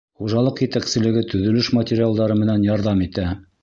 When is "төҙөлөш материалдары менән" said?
1.35-2.71